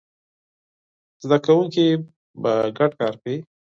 [1.23, 1.85] زده کوونکي
[2.41, 3.37] به ګډ کار کوي.